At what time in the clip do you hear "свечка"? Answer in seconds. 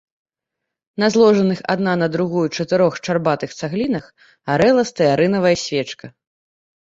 5.65-6.05